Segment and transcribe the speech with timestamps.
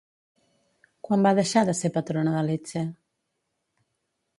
[1.07, 2.87] Quan va deixar de ser patrona de Lecce?